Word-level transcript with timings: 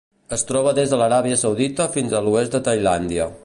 Es 0.37 0.43
troba 0.51 0.71
des 0.79 0.93
de 0.93 0.99
l'Aràbia 1.01 1.37
Saudita 1.43 1.87
fins 1.99 2.17
a 2.17 2.23
l'oest 2.29 2.57
de 2.57 2.63
Tailàndia. 2.71 3.33